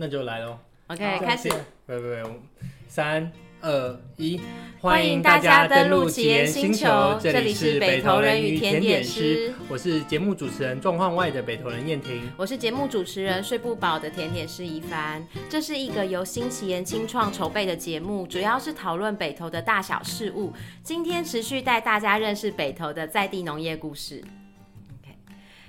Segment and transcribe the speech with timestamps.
[0.00, 0.56] 那就来喽。
[0.86, 1.48] OK，开始。
[1.86, 2.40] 喂喂喂，
[2.86, 4.40] 三二一，
[4.80, 9.52] 欢迎大家登录奇岩星球，这里是北投人与甜点师。
[9.68, 15.26] 我是节目主持人状况外的北投人燕婷，我是节目主持人睡不饱的甜点师怡帆。
[15.50, 20.52] 这是一个由新奇岩清创筹备的节目，主要是讨论北投的大小事物。
[20.84, 24.22] 今天持续带大家认识北投的在地农业故事。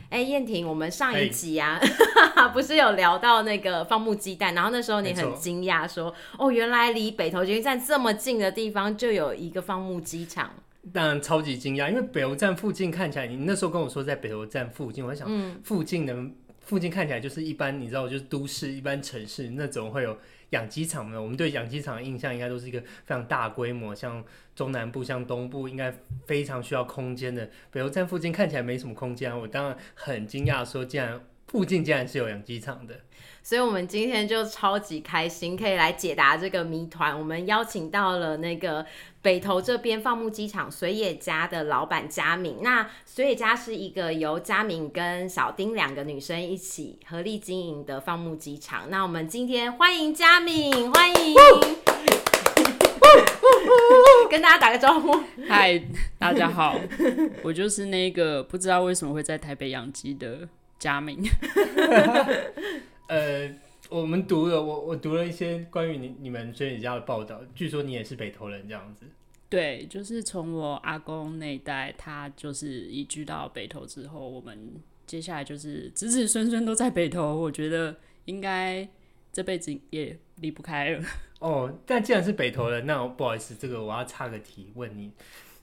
[0.09, 1.79] 哎、欸，燕婷，我们上一集啊，
[2.35, 10.51] 欸、 不是有聊到那个放牧鸡蛋，然后那时候你很惊讶说，哦，原来离北投捷运站这么近的地方就有一个放牧鸡场。
[10.91, 15.29] 当然超级惊讶，因为北投站附近看起来，你那时候跟我说在北投站附近，我在想，
[15.63, 20.17] 附近的、嗯、附近看起来就是一般，你知道，就是都市一般城市那种会有。
[20.51, 21.21] 养鸡场呢？
[21.21, 24.23] 我们对养鸡场的印象应该都是一个非常大规模，像
[24.55, 25.93] 中南部、像东部，应该
[26.25, 27.49] 非常需要空间的。
[27.71, 32.95] 北投站附近看起来没什么空间，我当然很惊讶，说竟然附近竟然是有养鸡场的。
[33.49, 37.17] 所以，我们今天就超级开心，可以来解答这个谜团。
[37.17, 38.85] 我们邀请到了那个
[39.23, 42.57] 北投这边放牧鸡场水野家的老板佳敏。
[42.61, 48.87] 那水野家是一个由佳敏跟小丁两个女生一起合力经营的放牧鸡场。
[48.91, 51.35] 那我们今天欢迎佳敏，欢迎，
[54.29, 55.23] 跟大家打个招呼。
[55.49, 55.81] 嗨，
[56.19, 56.79] 大家好，
[57.41, 60.47] 我就是那个不知道为什么会在台北养鸡的
[60.77, 61.23] 佳敏。
[63.09, 63.49] 呃，
[63.89, 69.05] 我们读了，我我读了一些关于你你们水野家的报道，据说你也是北投人这样子。
[69.49, 74.75] 对，就是从我阿公那一代，他就是移居到北投之后，我们
[75.07, 78.87] 接下来就是子子孙孙都在北投，我觉得应该
[79.33, 81.03] 这辈子也离不开了。
[81.39, 85.11] 哦，但既然是北投人，那我不好意思，这个我要插个题问你，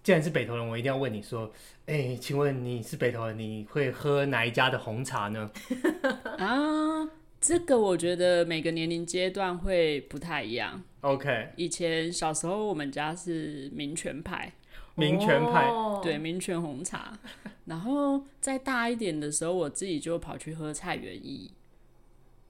[0.03, 1.49] 既然是北投人，我一定要问你说，
[1.87, 5.49] 哎、欸，请问你是北投人，你会喝哪一家的红茶呢？
[6.39, 7.09] 啊。
[7.41, 10.83] 这个我觉得每个年龄阶段会不太一样。
[11.03, 14.53] OK，以前小时候我们家是民权派，
[14.97, 15.71] 民权派，
[16.03, 17.17] 对，民权红茶。
[17.67, 21.53] 然后再大一点的时候，我自己就跑去喝菜园一。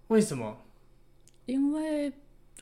[0.08, 0.58] 为什么？
[1.46, 2.12] 因为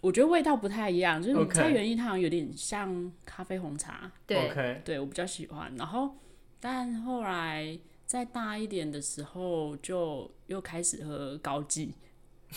[0.01, 4.11] 我觉得味道不太一样，就是菜园一它好像有点像咖啡红茶。
[4.27, 5.73] 对，OK，对我比较喜欢。
[5.77, 6.17] 然后，
[6.59, 11.93] 但后来再大一点的时候，就又开始喝高级。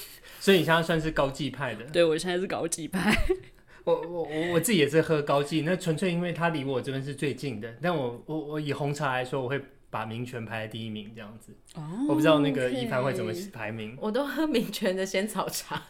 [0.39, 1.83] 所以你现在算是高级派的？
[1.85, 3.15] 对，我现在是高级派。
[3.83, 7.73] 我我我我自己也是喝高级，那纯粹因为它离我这边是最近的。
[7.81, 11.53] 但我我我以红茶来说，我会把名泉排在第一名这样子。
[11.75, 13.97] 哦，我不知道那个怡帆会怎么排名。
[14.01, 15.81] 我都喝名泉的仙草茶，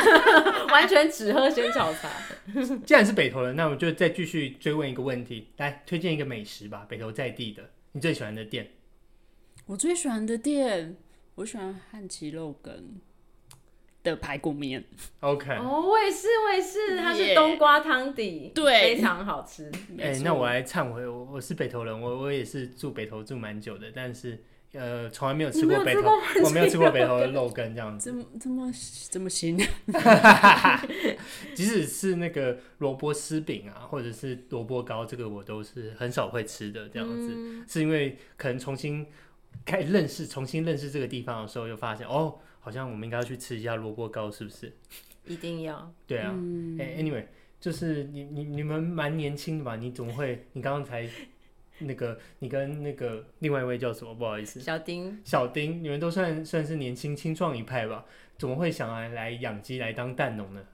[0.70, 2.10] 完全只喝仙草茶。
[2.84, 8.68] 既然是北投人，那我就再继续追问一个问题，来推荐一个美食吧，北投在地的，你最喜欢的店。
[9.64, 10.96] 我最喜欢的店，
[11.36, 13.00] 我喜欢汉奇肉羹。
[14.02, 14.82] 的排骨面
[15.20, 18.52] ，OK，哦，我也是，我也是，它是冬瓜汤底，yeah.
[18.52, 19.70] 对，非常好吃。
[19.96, 24.42] 哎、欸，那我来忏悔，我我是北投人，我我也是住北投住蛮久的，但是
[24.72, 26.00] 呃，从来没有吃过北投，
[26.42, 28.72] 我没有吃过北投的肉羹这样子，怎么怎么
[29.08, 29.56] 怎么新。
[31.54, 39.06] 即使是那个萝卜丝饼啊，或者是萝卜糕，这个我都是很少会吃的这样子，嗯、是因为可能重新
[39.64, 42.40] 开始认识，重新认识这个地方的时候，又发现哦。
[42.64, 44.72] 好像我们应该要去吃一下萝卜糕，是不是？
[45.26, 45.92] 一定要。
[46.06, 46.28] 对啊。
[46.28, 47.24] 哎、嗯欸，anyway，
[47.60, 49.74] 就是你你你们蛮年轻的吧？
[49.74, 50.46] 你怎么会？
[50.52, 51.08] 你刚刚才
[51.80, 54.14] 那个，你跟那个另外一位叫什么？
[54.14, 54.60] 不好意思。
[54.60, 55.20] 小丁。
[55.24, 58.06] 小丁，你们都算算是年轻青壮一派吧？
[58.38, 60.64] 怎么会想来来养鸡来当蛋农呢？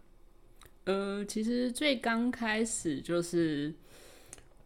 [0.85, 3.75] 呃，其实最刚开始就是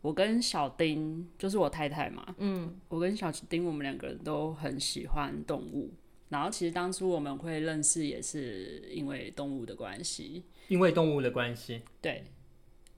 [0.00, 2.34] 我跟小丁，就是我太太嘛。
[2.39, 2.81] 嗯。
[2.89, 5.93] 我跟小丁，我们两个人都很喜欢动物。
[6.32, 12.25] 然后其实当初我们会认识也是因为动物的关系，因为动物的关系，对，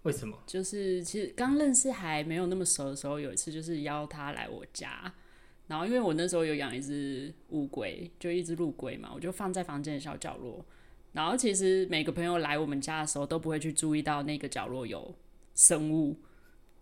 [0.05, 0.39] 为什么？
[0.47, 5.13] 就是其实刚认识还没有那么熟的时候，有一次就是邀他来我家，
[5.67, 10.65] 然后因为我那时候有养一只乌龟，就一只陆龟嘛，我就放在房间的小角落。
[11.11, 15.13] 然后其实每个朋友来我们家的时候都不会去注意到那个角落有
[15.57, 16.17] 生物。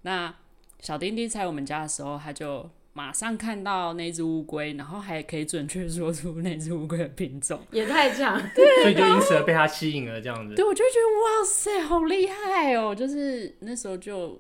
[0.03, 0.37] 那
[0.81, 2.69] 小丁丁在我们家的时候，他就。
[2.94, 10.55] 马上看到那只乌龟，然后还可以准确说出那只乌龟的品种， 也太强，对，所以就因此而被它吸引了，这样子。
[10.55, 12.94] 对，我就觉得哇塞，好厉害哦！
[12.94, 14.39] 就是那时候就，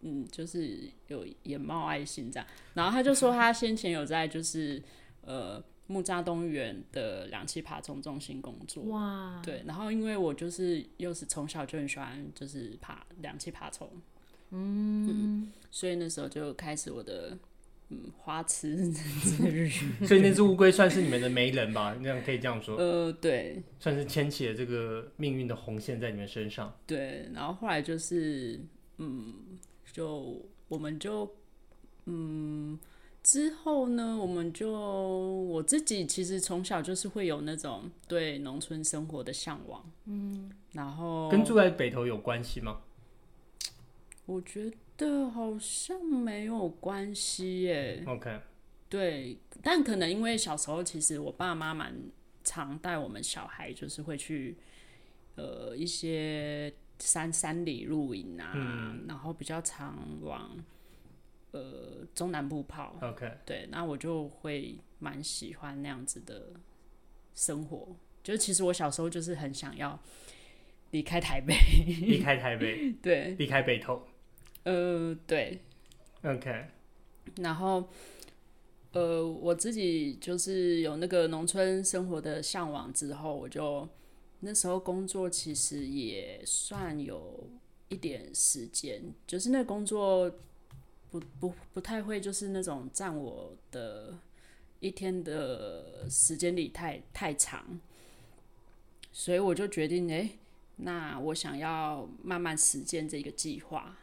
[0.00, 2.46] 嗯，就是有眼冒爱心这样。
[2.72, 4.82] 然后他就说他先前有在就是
[5.20, 9.62] 呃木栅动物园的两栖爬虫中心工作，哇，对。
[9.66, 13.86] 然后因为我就是又是从小就很喜欢就是爬两栖爬虫，
[14.50, 17.36] 嗯，嗯，所以那时候就开始我的。
[17.92, 19.68] 嗯花痴之 日，
[20.06, 21.94] 所以那只乌龟算是你们的媒人吧？
[22.00, 22.76] 那样可以这样说。
[22.76, 26.74] 呃，对，算是牵起了这个命运的红线在你们身上。
[26.86, 28.60] 对，然后后来就是，
[28.98, 29.34] 嗯，
[29.92, 31.30] 就我们就，
[32.06, 32.78] 嗯。
[33.24, 42.80] 之后呢，我们就我自己其实从小就是会有那种对农村生活的向往，嗯，然后跟住在北头有关系吗？
[44.26, 44.68] 我觉
[45.02, 48.02] 得好像没有关系耶。
[48.06, 48.40] OK，
[48.88, 51.94] 对，但可能因为小时候其实我爸妈蛮
[52.44, 54.56] 常带我们小孩，就是会去
[55.34, 60.56] 呃一些山山里露营啊，嗯，然后比较常往。
[61.54, 66.50] 呃，中南部跑，OK，对，那我就会蛮喜欢那样子的
[67.34, 67.94] 生活。
[68.22, 70.00] 就是其实我小时候就是很想要
[70.92, 71.54] 离开台北，
[72.06, 74.02] 离开台北， 对，离开北投。
[74.64, 75.60] 呃，对
[76.22, 76.66] ，OK。
[77.36, 77.88] 然后，
[78.92, 83.88] 呃，我自己就是有那个农村生活的向往之后，我就
[84.40, 87.48] 那时候工作其实也算有
[87.88, 90.32] 一点时间，就是那个工作。
[91.10, 94.18] 不不不太会，就是那种占我的
[94.80, 97.78] 一天的时间里太太长，
[99.12, 100.30] 所以我就决定，哎，
[100.76, 103.94] 那我想要慢慢实践这个计划。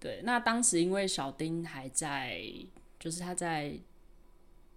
[0.00, 2.42] 对，那当时因为小丁还在，
[2.98, 3.74] 就是他在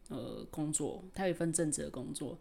[0.09, 2.37] 呃工作，他有一份正职的工作，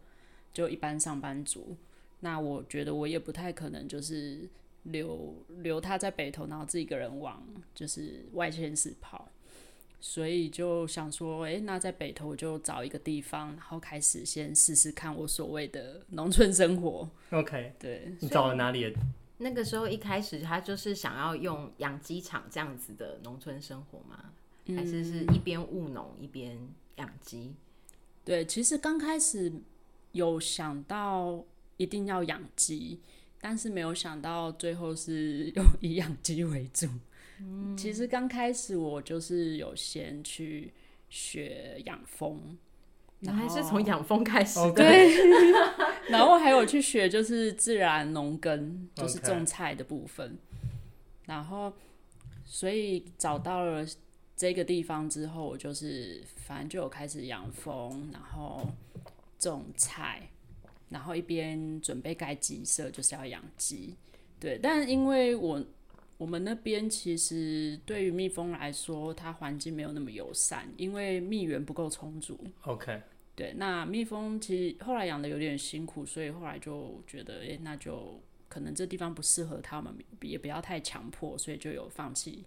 [0.52, 1.76] 就一般上班族。
[2.20, 4.48] 那我觉得我也不太可能就是。
[4.86, 7.40] 留留他在北投，然后自己一个人往
[7.72, 9.30] 就是外县市跑，
[10.00, 17.08] 所以就想说，哎、欸，那在北投我就找一个地方，然后开始先试试看我所谓的农村生活。
[17.30, 18.92] OK，对，你找了哪里？
[19.42, 24.32] 那个时候一开始他就是想要用养鸡场这样子的农村生活吗？
[24.66, 26.56] 嗯、还是是一边务农一边
[26.96, 27.54] 养鸡？
[28.24, 29.52] 对，其实刚开始
[30.12, 31.44] 有想到
[31.76, 33.00] 一定要养鸡。
[33.44, 36.86] 但是没有想到最后是用 以养鸡为主。
[37.40, 40.72] 嗯，其实刚开始我就是有先去
[41.10, 42.56] 学养蜂，
[43.22, 44.72] 然后还是从养蜂开始的。
[44.76, 45.14] 对，
[46.10, 50.36] 然后还有去学就是自然农耕，就是种菜的部分。
[51.26, 51.72] 然后，
[52.44, 53.86] 所以找到了
[54.36, 58.68] 这个地方之后，我就是反正就有开始养蜂，然后
[59.38, 60.28] 种菜。
[60.90, 63.96] 然后一边准备盖鸡舍，就是要养鸡，
[64.38, 64.58] 对。
[64.62, 65.64] 但因为我
[66.18, 72.38] 我们那边其实对于蜜蜂来说，它环境没有那么友善，因为蜜源不够充足。
[72.64, 73.00] OK。
[73.34, 82.44] 对，那蜜蜂其实后来养的有点辛苦，所以后来就觉得，哎，那就可能这地方不适合他们，也不要太强迫，所以就有放弃。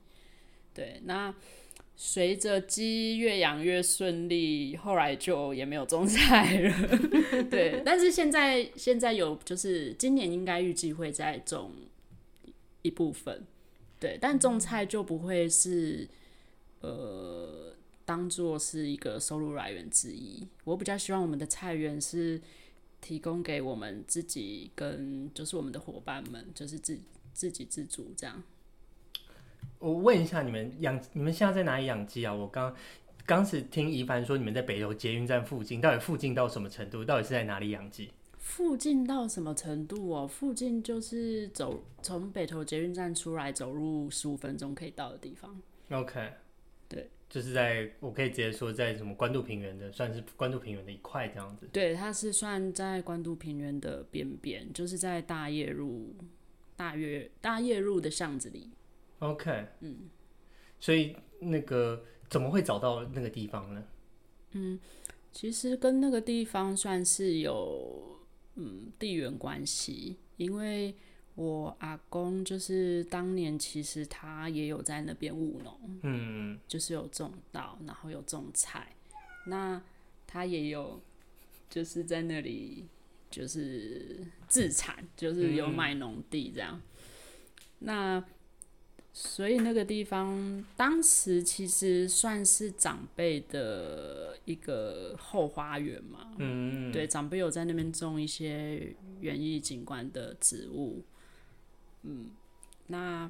[0.73, 1.33] 对，那。
[1.97, 6.73] 随着鸡越养越顺利，后来就也没有种菜了。
[7.49, 11.71] 对，但是现在现在有，就是今年应该预计会再种
[12.81, 13.45] 一部分。
[13.97, 16.05] 对，但种菜就不会是
[16.81, 17.73] 呃
[18.06, 20.48] 当做是一个收入来源之一。
[20.63, 22.40] 我比较希望我们的菜园是
[23.02, 27.00] 提供给我们自己跟就是我们的伙伴们，就是自
[27.34, 28.42] 自给自足这样。
[29.80, 32.34] 我问一下，你们养你们现在在哪里养鸡啊？
[32.34, 32.74] 我刚
[33.25, 37.04] 刚是听一凡说你们在北投捷运站附近，到底附近到什么程度？
[37.04, 38.12] 到底是在哪里养鸡？
[38.38, 40.28] 附近到什么程度哦？
[40.28, 45.59] 附近就是走从北投捷运站出来，走路十五分钟可以到的地方。
[45.90, 46.31] OK，
[46.88, 51.67] 对，就是在我可以直接说在什么关渡平原的，算是关渡平原的一块这样子。
[51.73, 56.15] 对，它是算在关渡平原的边边，就是在大业路
[56.75, 58.69] 大业大业路的巷子里。
[59.19, 60.09] OK，嗯，
[60.79, 63.83] 所以那个怎么会找到那个地方呢？
[64.51, 64.79] 嗯，
[65.31, 68.17] 其实跟那个地方算是有
[68.55, 70.95] 嗯地缘关系，因为
[71.35, 78.95] 我阿公就是当年其实他也有在那边务农，嗯，就是有种稻，然后有种菜，
[79.47, 79.81] 那
[80.25, 80.99] 他也有
[81.69, 82.85] 就是在那里
[83.30, 86.81] 就是自产，就是有买农地这样，嗯、
[87.80, 88.25] 那。
[89.18, 101.01] 所以那个地方当时其实算是长辈的一个后花园嘛，嗯，对，长辈有在那边种一些园艺景观的植物，
[102.06, 102.30] 嗯，
[102.88, 103.30] 那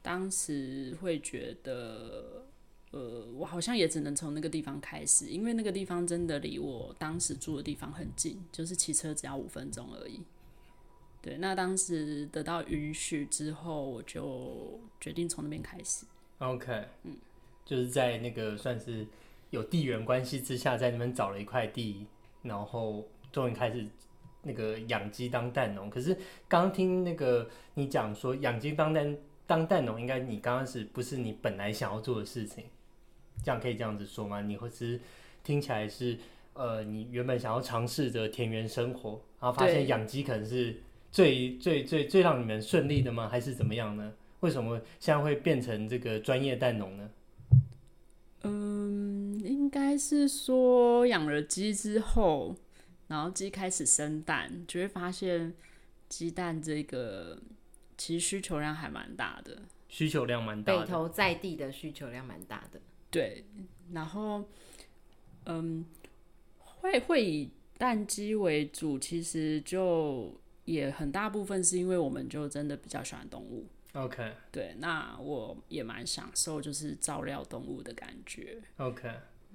[0.00, 2.46] 当时会觉得，
[2.92, 10.22] 呃，我好像也只能从那个地方开始，因为那个地方真的离我当时住的地方很近，就是骑车只要五分钟而已。
[11.20, 16.04] 对，那当时得到允许之后，我就决定从那边开始。
[16.38, 17.16] OK，嗯，
[17.64, 19.06] 就是在那个算是
[19.50, 22.06] 有地缘关系之下，在那边找了一块地，
[22.42, 23.86] 然后终于开始
[24.42, 25.88] 那个养鸡当蛋农。
[25.90, 26.16] 可是
[26.48, 32.64] 刚听那个你讲说养鸡当蛋当蛋农，应该你刚开始不是你本来想要做的事情，
[33.44, 34.40] 这样可以这样子说吗？
[34.40, 35.00] 你会是
[35.42, 36.18] 听起来是
[36.54, 40.76] 呃，你原本想要尝试着田园生活，然后发现养鸡可能是
[41.10, 43.28] 最最最最让你们顺利的吗？
[43.28, 44.12] 还是怎么样呢？
[44.40, 47.10] 为什么现在会变成这个专业蛋农呢？
[48.42, 52.56] 嗯，应该是说养了鸡之后，
[53.12, 55.52] 然后鸡开始生蛋，就会发现
[56.08, 57.38] 鸡蛋这个
[57.98, 60.80] 其实需求量还蛮大的，需求量蛮大的。
[60.80, 62.80] 北投在地的需求量蛮大的。
[63.10, 63.44] 对，
[63.92, 64.48] 然后
[65.44, 65.84] 嗯，
[66.58, 73.66] 会会以蛋鸡为主，其实就也很大部分是因为我们就真的比较喜欢动物。
[73.92, 78.58] OK，对，那我也蛮享受就是照料动物的感觉。
[78.78, 79.06] OK，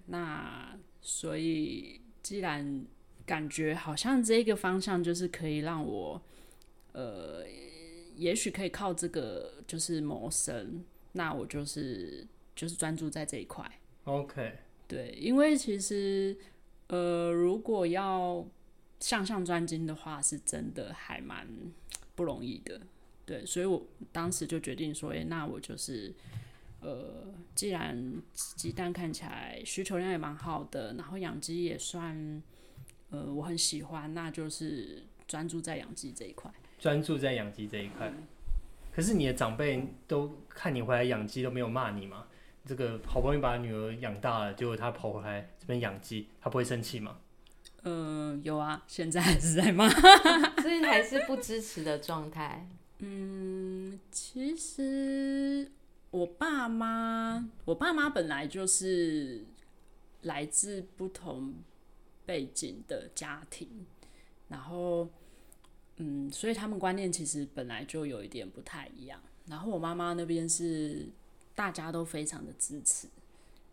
[0.05, 2.85] 那所以既然
[3.27, 6.19] 感觉好像这个方向就是可以让我，
[6.93, 7.45] 呃，
[8.15, 13.69] 也许可以靠这个就是谋生，那我就是就是专注在这一块。
[14.05, 14.53] OK，
[14.87, 16.35] 对，因为其实
[16.87, 18.47] 呃，如果要
[19.01, 21.45] 向上专精的话，是真的还蛮
[22.15, 22.79] 不容易的。
[23.25, 26.15] 对，所以我当时就决定说，哎，那我就是，
[26.79, 32.41] 呃，既然鸡蛋看起来需求量也蛮好的，然后养鸡也算，
[33.09, 36.51] 呃，我很喜欢，那就是专注在养鸡这一块。
[36.79, 38.07] 专注在养鸡这一块。
[38.07, 38.23] 嗯。
[38.93, 42.25] 可是你的长辈都看你回来养鸡都没有骂你吗？
[42.65, 47.17] 这个好不容易把女儿养大了，结果他跑回来这边养鸡，他不会生气吗？
[47.83, 49.87] 嗯、呃，有啊，现在还是在骂，
[50.61, 52.67] 所以还是不支持的状态。
[52.99, 55.71] 嗯，其实
[56.11, 59.45] 我爸妈，我爸妈本来就是
[60.23, 61.53] 来自不同
[62.27, 63.67] 背景的家庭，
[64.49, 65.09] 然后，
[65.95, 69.19] 嗯，所以他们观念其实本来就有一点不太一样。
[69.47, 71.09] 然后我妈妈那边是
[71.55, 73.07] 大家都非常的支持，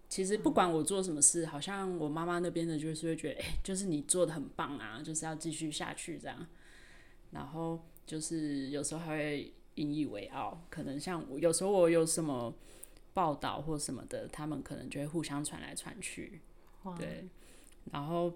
[0.09, 6.47] 其实不管我做什么事，好像我妈妈那边的就是会觉得，哎，就是你做的很棒啊，就是要继续下去这样，
[7.33, 7.79] 然后。
[8.07, 12.55] 就是有时候还会引以为傲，可能像有时候我有什么
[13.15, 16.43] 报道或什么的，他们可能就会互相传来传去。
[16.99, 17.27] 对，
[17.93, 18.33] 然后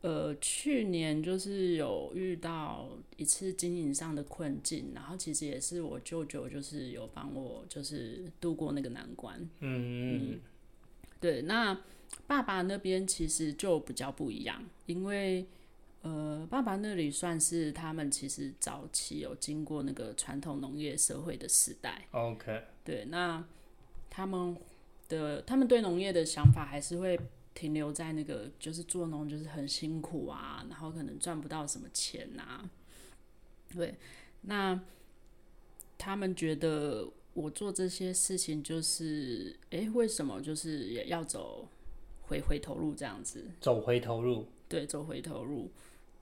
[0.00, 9.38] 呃，去年就是有遇到一次经营上的困境，然后其实也是我舅舅就是有帮我就是度过那个难关。
[9.60, 10.40] 嗯嗯，
[11.20, 11.80] 对，那
[12.26, 15.46] 爸爸那边其实就比较不一样，因为。
[16.04, 22.08] 呃，爸爸那里算是他们其实早期有经过那个传统农业社会的时代。
[22.10, 23.44] OK，对，那
[24.10, 24.56] 他们
[25.08, 27.16] 的他们对农业的想法还是会
[27.54, 32.68] 停留在那个，就是做农就是很辛苦啊，然后可能赚不到什么钱啊。
[33.74, 33.94] 对，
[34.42, 34.80] 那
[35.96, 41.68] 他们觉得我做这些事情就是，哎，为什么就是也要走
[42.22, 43.44] 回回头路这样子？
[43.60, 44.46] 走回头路？
[44.68, 45.70] 对，走回头路。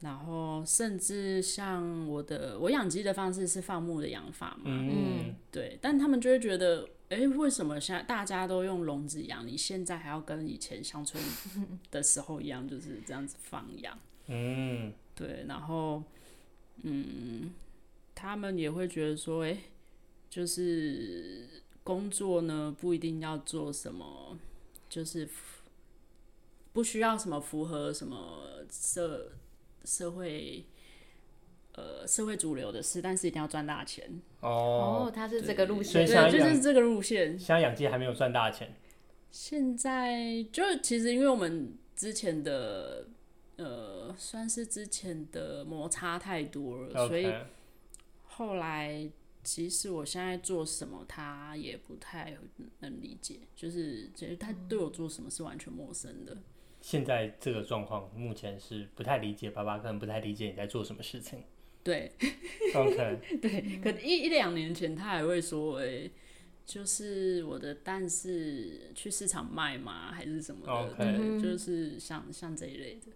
[0.01, 11.23] 然后甚至像我的，我养鸡的方式是放牧的养法嘛，嗯，对，但他们就会觉得，哎，为什么现在大家都用笼子养，你现在还要跟以前乡村
[11.93, 13.99] 的时候一样，就是这样子放养？
[14.29, 16.03] 嗯，对，然后，
[16.83, 17.53] 嗯，
[18.15, 19.55] 他们也会觉得说，哎，
[20.31, 21.47] 就是
[21.85, 24.39] 工作呢，不一定要做什么，
[24.89, 25.29] 就是
[26.73, 29.33] 不需要什么符合什么社。
[29.91, 30.65] 社会，
[31.73, 35.11] 呃，社会主流的事，但是一定要赚大钱哦。
[35.13, 37.37] 他是这个路线，对，就是这个路线。
[37.37, 38.73] 现在养鸡还没有赚大钱。
[39.33, 43.09] 现在就其实因为我们之前的，
[43.57, 47.33] 呃，算是之前的摩擦太多了.所以
[48.27, 49.11] 后来
[49.43, 52.37] 其实我现在做什么，他也不太
[52.79, 56.37] 能理解，就是觉得他对我做什么是完全陌生的。
[56.81, 61.43] 现在这个状况，目前是不太理解，爸爸可能不太理解你在做什么事情。
[61.83, 62.11] 对
[62.75, 66.11] ，OK， 对，可能一一两年前他还会说，哎、欸，
[66.67, 70.13] 就是我的蛋是去市场卖吗？
[70.13, 73.07] 还是什么的？OK，就是像像这一类的。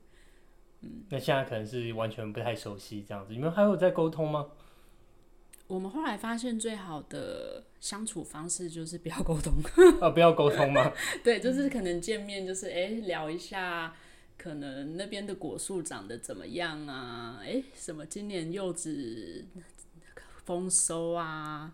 [0.81, 4.49] 嗯，那现在可能是完全不太熟悉这样子，你们还有在沟通吗？
[5.67, 9.55] 我们后来发现，最好的相处方式就是不要沟通。
[10.01, 10.93] 啊，不要沟通吗？
[11.23, 13.95] 对，就是可能见面，就是哎、欸、聊一下，
[14.37, 17.39] 可能那边的果树长得怎么样啊？
[17.41, 19.47] 哎、欸，什么今年柚子
[20.45, 21.73] 丰收啊？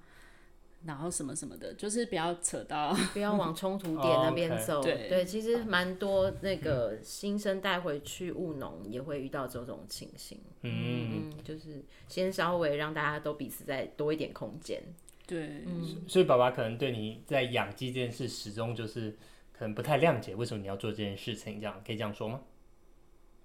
[0.83, 4.77] 然后什么什么的，就是不要扯到，不要往冲突点那边走。
[4.77, 5.09] Oh, okay.
[5.11, 10.41] 对，其实蛮多那个新生带回去务农也会遇到这种情形。
[10.63, 14.83] 嗯嗯，就是先稍微让大家都彼此再多一点空间。
[15.27, 19.11] 对，嗯，所以爸爸可能对你在养鸡这件事始终就是
[19.53, 21.61] 可能不太谅解，为什么你要做这件事情？
[21.61, 22.41] 这样可以这样说吗？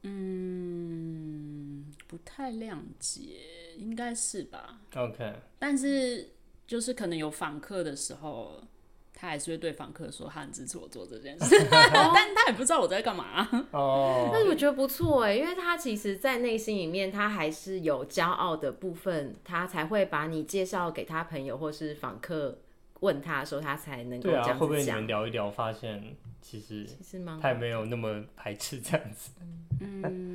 [0.04, 3.22] 嗯，不太谅解，
[3.78, 6.30] 应该是吧？OK，但是。
[6.68, 8.62] 就是可能有访客的时候，
[9.14, 13.48] 他还是会对访客说他很支持我做这件事， 但他也不知道我在干嘛。
[13.72, 22.58] 哦，但是我觉得不错哎，因为他其实，在内心里面，他还是有骄傲的部分，他才会把你介绍给他朋友或是访客
[23.00, 29.32] 问他的时候，他才能够这样啊，会不会你们聊一聊，发现其实其实他也没有那么排斥这样子？
[29.80, 30.34] 嗯。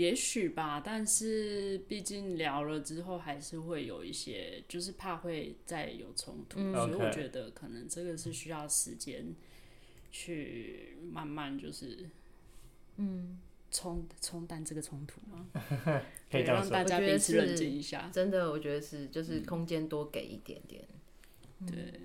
[0.00, 9.34] 也许吧，但是毕竟聊了之后，还是会有一些，就是怕会再有冲突，嗯，所以我觉得可能这个是需要时间
[10.10, 12.08] 去慢慢就是，
[12.96, 13.38] 嗯，
[13.70, 15.46] 冲冲淡这个冲突嘛，
[16.32, 18.08] 可以让大家彼此冷静一下。
[18.10, 20.82] 真的，我觉得是，就是空间多给一点点。
[21.58, 22.00] 嗯、对，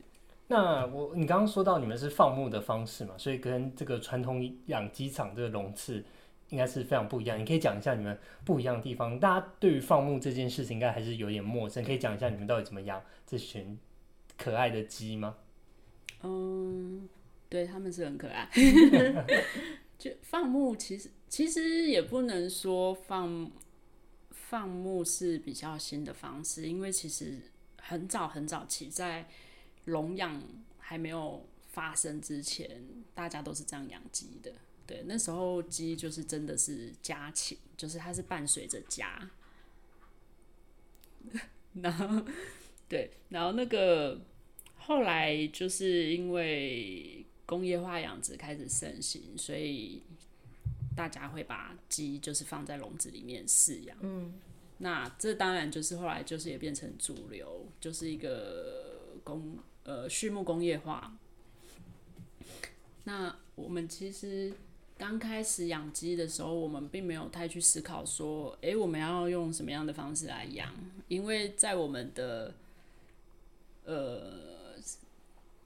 [0.47, 6.03] 那我你刚刚说到你们是放牧的方式嘛，所以跟这个传统养鸡场这个笼次。
[6.49, 9.19] 应该是非常不一样，你可以讲一下你们不一样的地方。
[9.19, 13.77] 大家对于放牧这件事情应该还是有点陌生，可以讲一下你们到底怎么养这群
[14.37, 15.37] 可爱的鸡吗？
[16.21, 17.09] 嗯，
[17.49, 18.49] 对，他们是很可爱。
[19.97, 23.49] 就放牧其实其实也不能说放
[24.29, 27.39] 放牧是比较新的方式，因为其实
[27.77, 29.25] 很早很早期在
[29.85, 30.41] 笼养
[30.77, 32.69] 还没有发生之前，
[33.13, 34.51] 大家都是这样养鸡的。
[34.87, 39.31] 对，那时候鸡就是真的是家禽，就是它是伴随着家。
[41.81, 42.23] 然后，
[42.87, 44.21] 对，然后那个
[44.77, 50.03] 后来就是因为工业化养殖开始盛行，所以
[50.95, 53.97] 大家会把鸡就是放在笼子里面饲养。
[54.01, 54.35] 嗯，
[54.77, 61.17] 那这当然就是后来就是也变成主流，就是一个工呃畜牧工业化。
[63.05, 64.53] 那我们其实。
[64.97, 70.73] 刚开始养鸡的时候，我们并没有太去思考说，哎、欸，我们要用什么样的方式来养？
[71.09, 72.53] 因为在我们的，
[73.83, 74.75] 呃，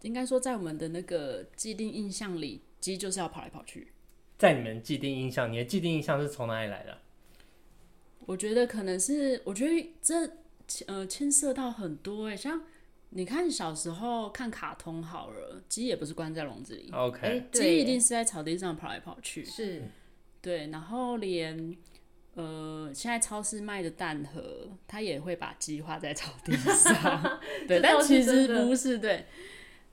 [0.02, 3.90] 应该说在我们的那个既定印象里，鸡就是要跑来跑去。
[4.38, 6.98] 在你们既定印象，你的既定印象是从哪里来的？
[8.26, 10.32] 我觉得可能是，我觉得这
[10.88, 12.62] 呃牵涉到很多诶、欸，像。
[13.12, 19.82] 你看小时候看卡通好了，鸡也不是关在笼子里，OK，鸡一定是在草地上跑来跑去，是，
[20.42, 21.76] 对，然后连
[22.36, 29.26] 呃现在超市卖的蛋盒，它也会把鸡画在草地上， 对，但其实不是，对，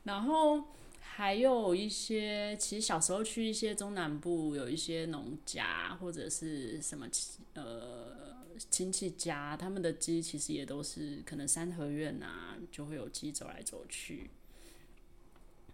[0.05, 0.63] 然后
[1.01, 7.07] 还有一些，其实小时候去一些中南部有一些农家或者是什么
[7.55, 8.36] 呃。
[8.71, 14.31] 亲戚家他们的鸡其实也都是可能三合院啊，就会有鸡走来走去。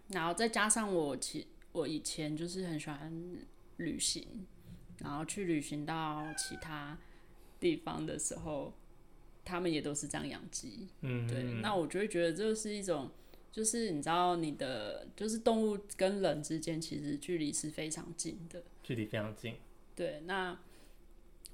[0.09, 3.37] 然后再加上我其我以前就是很喜欢
[3.77, 4.45] 旅行，
[4.99, 6.97] 然后去旅行到其他
[7.59, 8.73] 地方的时候，
[9.45, 10.87] 他们也都是这样养鸡。
[11.01, 11.43] 嗯，对。
[11.61, 13.09] 那我就会觉得这是一种，
[13.51, 19.55] 就是你知道你的就是动物跟人之间其实距离是非常近的，距离非常近。
[19.95, 20.59] 对，那。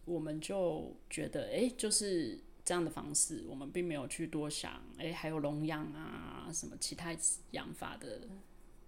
[0.09, 7.15] 我们就觉得，哎，就是这样的方式，我们并没有去多想，哎，还有笼养啊，什么其他
[7.51, 8.21] 养法的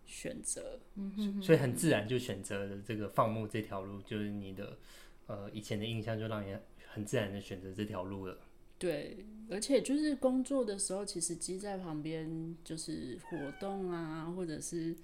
[0.04, 4.80] 选择，嗯哼，所以很自然就选择了这个放牧这条路，就是你的
[5.28, 6.58] 呃以前的印象就让你
[6.88, 8.36] 很自然的选择这条路了。
[8.80, 14.96] 对，而且就是工作的时候，其实鸡在旁边就是活动啊，或者是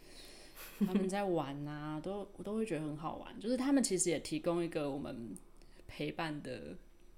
[0.79, 3.39] 他们在玩啊，都我都会觉得很好玩。
[3.39, 5.37] 就是他们其实也提供一个我们。
[5.87, 6.77] 陪伴的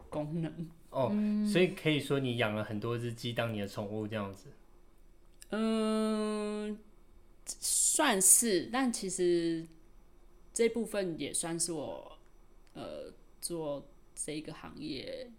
[0.10, 1.12] 功能哦，
[1.52, 4.50] 所以可以说你养了很多只鸡当你的宠物这样子。
[5.50, 6.78] 嗯，
[7.46, 9.68] 算是，但其实
[10.54, 12.18] 这部分也算是我
[12.74, 15.30] 呃做这个行业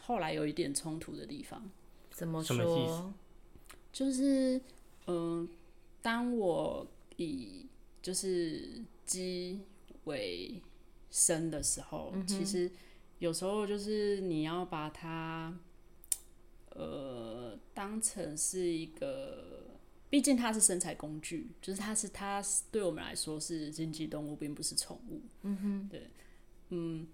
[0.00, 1.70] 后来有一点冲突的地方。
[2.10, 3.12] 怎么说？
[3.92, 4.56] 就是
[5.06, 5.48] 嗯、呃，
[6.02, 7.66] 当我以
[8.02, 9.60] 就是鸡
[10.04, 10.60] 为
[11.10, 12.70] 生的时候，嗯、其实
[13.18, 15.56] 有时候就是你要把它，
[16.70, 19.66] 呃，当成是一个，
[20.10, 25.22] 毕竟它是生产工具，就是它是它对我们来说是经济动物，并不是宠物。
[25.42, 26.10] 嗯哼，对，
[26.68, 27.06] 嗯，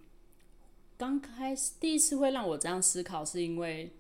[0.97, 3.93] 刚开始第一次会让我这样思考，是因为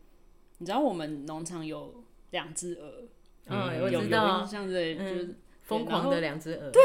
[0.59, 3.09] 你知道我们农场有两只鹅，
[3.46, 4.98] 嗯，我有知道，印象对，嗯。
[4.98, 6.83] 就是疯狂的两只鹅，对，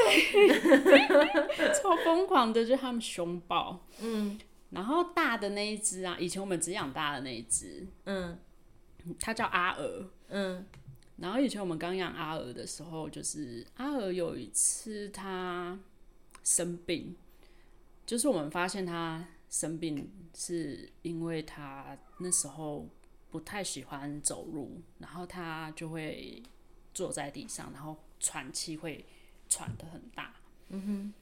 [1.80, 4.39] 超疯狂的，就是他们凶暴，嗯。
[4.72, 8.38] 然后大的那一只啊，以前我们只养大的那一只，嗯。
[9.20, 10.65] 它叫阿鹅，嗯。
[11.18, 15.78] 然后以前我们刚养阿鹅的时候，就是阿鹅有一次它
[16.44, 17.15] 生病，
[18.06, 22.88] 就是我们发现它生病是因为它那时候
[23.30, 26.42] 不太喜欢走路，然后它就会
[27.00, 29.06] 坐在地上，然后喘气会
[29.48, 30.36] 喘得很大。
[30.68, 31.14] 嗯哼，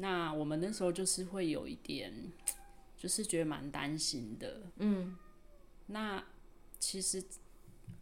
[0.00, 2.10] 那我们那时候就是会有一点，
[2.96, 4.62] 就是觉得蛮担心的。
[4.76, 5.16] 嗯，
[5.86, 6.24] 那
[6.78, 7.22] 其实，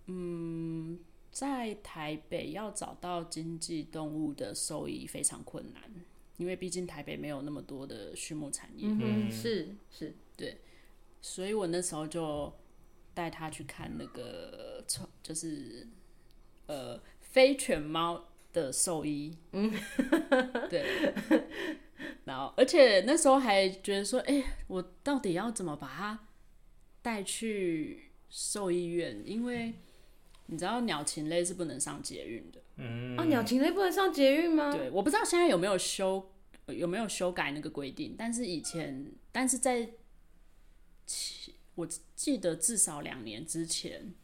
[0.07, 1.01] 嗯。
[1.35, 5.83] 在台北要找到经济动物的收益非常困难，
[6.37, 8.87] 因为毕竟台北没有那么多的畜牧产业。
[8.87, 10.61] 嗯哼，是是，对，
[11.20, 12.53] 所以我那时候就
[13.12, 14.85] 带他去看那个，
[15.25, 15.85] 就是
[16.66, 17.03] 呃
[17.35, 19.37] 非犬猫的兽医。
[19.51, 19.68] 嗯，
[20.70, 21.12] 对。
[22.25, 26.29] 然后，而且那时候还觉得说，哎、欸，我到底要怎么把它
[27.03, 29.20] 带去兽医院？
[29.27, 29.75] 因为
[30.47, 34.70] 你知道鸟禽类是不能上捷运的，嗯，啊，鸟禽类不能上捷运吗？
[34.70, 36.31] 对，我不知道现在有没有修
[36.68, 39.90] 有没有修改那个规定，但是以前，但是在，
[41.75, 44.14] 我记得至少两年之前，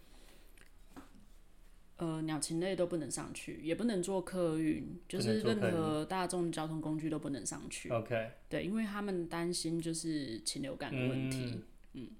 [2.00, 7.88] 呃，鸟禽类都不能上去，也不能坐客运，就是任何大众交通工具都不能上去。
[7.88, 12.10] OK，对，因为他们担心就是禽流感的问题，嗯，嗯，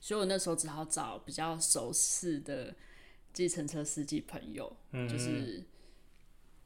[0.00, 2.74] 所以我那时候只好找比较熟悉的。
[3.32, 5.64] 计程车司机朋友，嗯、就是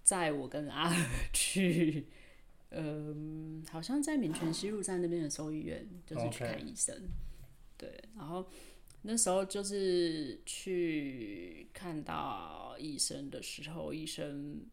[0.02, 0.96] 载我跟阿和
[1.32, 2.08] 去，
[2.70, 6.92] 嗯、呃，好像在民权西路站那边的兽医院，就是去看医生。
[7.78, 8.44] 对，然后
[9.06, 14.66] 那时候就是去看到医生的时候，医生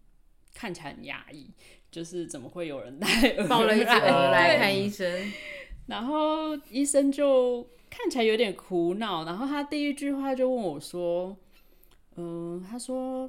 [0.54, 1.52] 看起来很压抑，
[1.91, 3.08] 就是怎么会有人带
[3.48, 5.32] 抱了一只鹅 来看医生？
[5.88, 11.38] 然后医生就看起来有点苦恼，然后他第一句话就问我说。
[12.15, 13.28] 嗯、呃，他说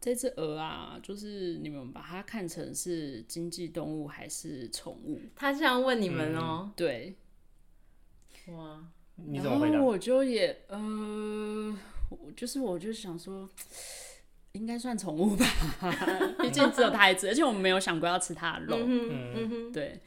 [0.00, 5.20] 这只鹅啊，就是你们把它看成是经济动物还是宠物？
[5.34, 6.72] 他这样问你们哦、喔嗯。
[6.76, 7.16] 对。
[8.46, 8.88] 哇，
[9.26, 9.74] 你怎么回答？
[9.74, 11.76] 然后我就也呃，
[12.36, 13.48] 就是我就想说，
[14.52, 15.46] 应该算宠物吧，
[16.42, 18.76] 毕竟只有它一只，而且我们没有想过要吃它的肉。
[18.78, 20.00] 嗯嗯哼，对。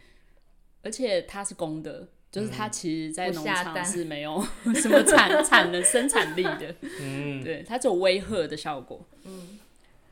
[0.81, 2.07] 而且它是公的。
[2.31, 9.59] 就是它其实，在农场是没有嗯、 什么产产的生产力的，嗯，对，它只有威吓的效果，嗯，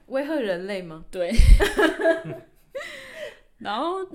[0.05, 1.03] 威吓人类吗？
[1.09, 1.33] 对。
[3.57, 4.07] 然后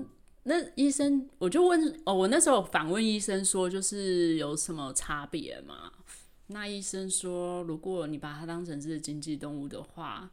[0.47, 5.91] 那医生，我就问哦，我那时候反问医生说，就是有什么差别吗？
[6.47, 10.31] 那医生说，如果你把它当成是经济动物的话，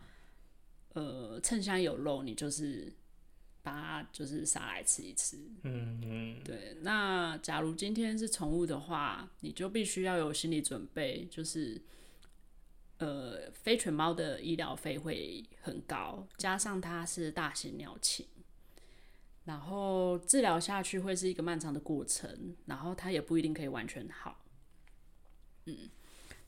[0.94, 2.92] 呃，趁现在有肉，你就是。
[3.64, 6.76] 把它就是杀来吃一吃，嗯嗯，对。
[6.82, 11.80] 那假如今天是宠物的话，你就必须要有心理准备，就是
[12.98, 18.26] 呃，非犬猫的医疗费会很高，加上它是大型鸟禽，
[19.44, 24.44] 然后治疗下去会是一个漫长的过程，然后它也不一定可以完全好。
[25.66, 25.90] 嗯，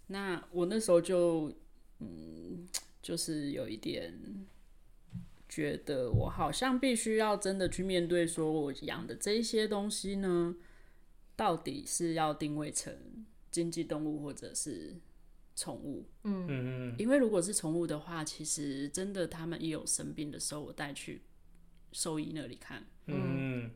[0.09, 1.53] 那我那时候就
[2.01, 2.67] 嗯，
[3.03, 4.47] 就是有一点。
[5.49, 10.57] 觉得我好像必须要真的去面对，说我养的这一些东西呢，
[11.37, 14.97] 到底是要定位成经济动物或者是
[15.55, 16.05] 宠物？
[16.25, 21.23] 嗯嗯，因为如果是宠物的话，其实真的他们一有生病的时候，我带去
[21.97, 22.85] 兽医那里看。
[23.07, 23.71] 嗯，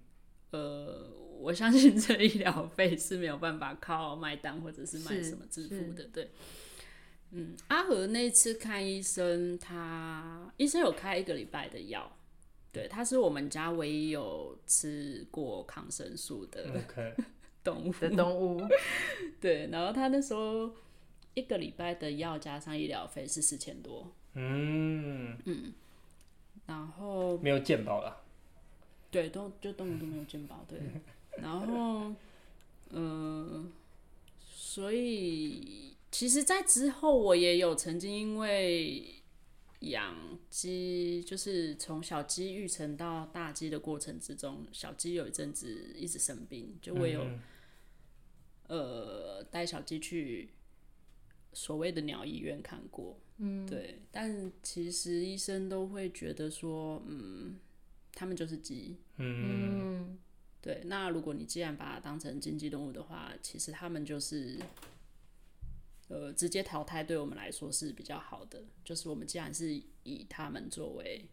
[0.50, 6.30] 呃，我相信这医疗费是没有办法靠卖单或者是卖什么支付的，对。
[7.30, 12.14] 嗯，阿和那次看医生，他医生有开一个礼拜的药，
[12.70, 16.66] 对，他是我们家唯一有吃过抗生素的
[17.64, 17.92] 动物。
[17.92, 18.60] 的动物，
[19.40, 20.74] 对，然后他那时候
[21.34, 25.38] 一个礼拜的药加上医疗费是四千多，嗯。
[25.46, 25.72] 嗯，
[26.70, 28.22] 然后没有健保了，
[29.10, 30.78] 对，都就动物都没有健保，对，
[31.42, 32.14] 然后
[32.90, 33.02] 嗯、
[33.52, 33.64] 呃，
[34.48, 35.90] 所以。
[36.12, 39.14] 其实，在之后我也有曾经因为
[39.78, 40.12] 养
[40.50, 47.40] 鸡，就是从小鸡育成到大鸡的过程之中，小鸡有一阵子一直生病，就我有、嗯、
[48.66, 50.50] 呃带小鸡去
[51.52, 57.58] 所谓的鸟医院看过，嗯，对，但其实医生都会觉得说，嗯，
[58.12, 60.18] 他们就是鸡，嗯，
[60.60, 64.58] 对，那如果你既然把它当成经济动物的话，其实他们就是。
[66.12, 68.64] 呃直接淘汰对我们来说是比较好的。
[68.84, 71.24] 就是我们既然是以他们作为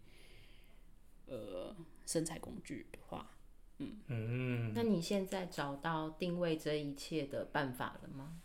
[1.26, 1.76] 呃
[2.06, 3.36] 生产工具的话，
[3.80, 8.40] 嗯嗯，那你现在找到定位这一切的办法了吗？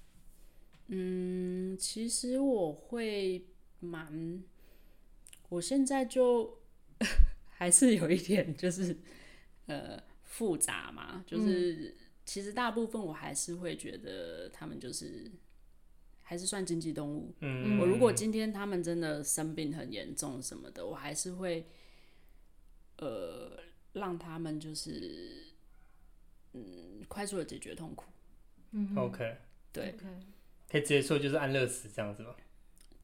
[0.95, 3.47] 嗯，其实我会
[3.81, 4.43] 蛮，
[5.49, 6.59] 我现在就
[7.49, 8.97] 还是有一点就是
[9.67, 11.75] 呃复杂嘛，就是。
[11.75, 15.29] 嗯其实大部分我还是会觉得他们就是
[16.23, 17.35] 还是算经济动物。
[17.41, 21.67] 嗯，我如果今天他们真的生病很严重什么的，我还是会
[22.99, 23.59] 呃
[23.95, 25.47] 让他们就是
[26.53, 28.05] 嗯快速的解决痛苦。
[28.71, 29.37] 嗯，OK，
[29.73, 30.25] 对，okay.
[30.73, 32.35] 可以直接说就是安乐死这样子吗？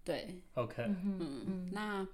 [0.03, 2.09] 对，OK，嗯嗯，那。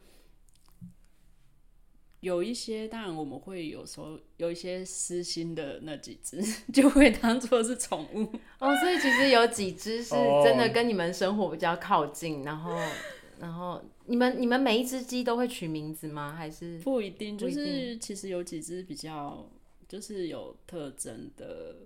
[2.20, 8.22] 有一些，当然我们会有时候有一些私心的那几只， 就会当做是宠物
[8.58, 8.74] 哦。
[8.78, 12.74] 所以其实有几只是真的跟你们生活比较靠近，然后，
[13.38, 16.32] 然后你们你们每一只鸡都会取名字吗？
[16.34, 17.36] 还是不一定？
[17.36, 19.46] 就是其实有几只比较
[19.86, 21.76] 就是有特征的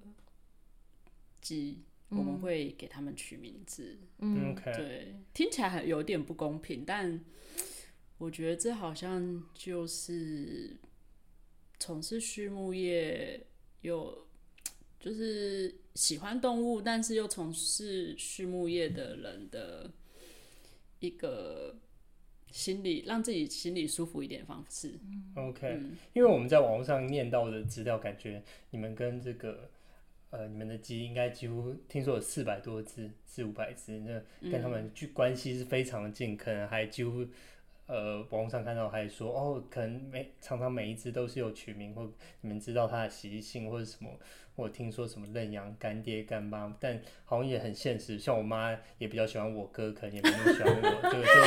[1.40, 3.98] 鸡，我们会给他们取名字。
[4.18, 7.24] 嗯，对，听起来很有点不公平，但。
[8.20, 10.76] 我觉得这好像就是
[11.78, 13.46] 从事畜牧业，
[13.82, 14.26] 有
[14.98, 19.88] 就是喜欢动物，但是又从事畜牧业的人的
[20.98, 21.76] 一个
[22.50, 24.98] 心理，让自己心里舒服一点的方式。
[25.36, 29.70] OK，嗯，因为我们在网络上念到的资料，感觉你们跟这个
[30.30, 37.26] 呃，你们的鸡应该几乎听说有四百多只，四五百只，那跟他们距关系是非常近，可能还几乎。
[37.88, 42.06] 呃，网络上看到还说哦，可能每常常每一只都是有取名，或
[42.42, 44.10] 你们知道它的习性或者什么，
[44.56, 48.18] 我听说什么认养干爹干妈，但好像也很现实。
[48.18, 50.82] 像我妈也比较喜欢我哥，可能也没那么喜欢我。
[51.02, 51.40] 这个这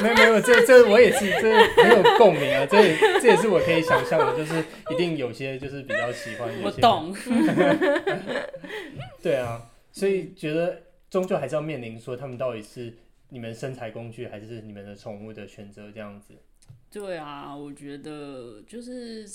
[0.00, 6.48] 个，没有没有，这这我也是这很有共鸣啊，这也这也是我可以想象的，就是一定有些就是比较喜欢。
[6.62, 7.14] 我懂。
[9.22, 12.96] 对啊，所以觉得终究还是要面临说他们到底是。
[13.28, 16.34] 你们生财工具还是你们的宠物的选择这样子？
[16.90, 19.28] 对啊，我觉得就是